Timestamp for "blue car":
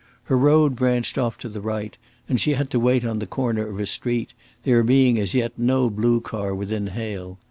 5.91-6.55